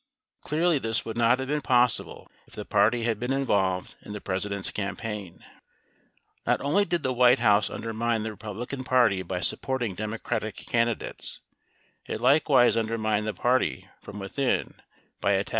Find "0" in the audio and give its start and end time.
0.47-0.49